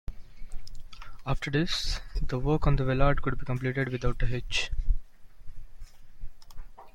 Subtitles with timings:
[1.27, 4.71] After this, the work on the vellard could be completed without a hitch.